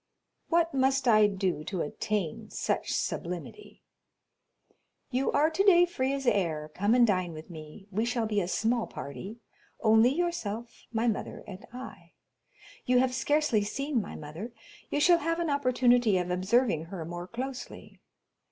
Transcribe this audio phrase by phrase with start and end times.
[0.49, 3.83] "What must I do to attain such sublimity?"
[5.11, 8.87] "You are today free as air—come and dine with me; we shall be a small
[8.87, 12.13] party—only yourself, my mother, and I.
[12.87, 14.53] You have scarcely seen my mother;
[14.89, 18.01] you shall have an opportunity of observing her more closely.